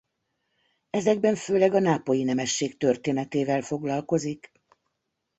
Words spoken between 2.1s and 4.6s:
nemesség történetével foglalkozik.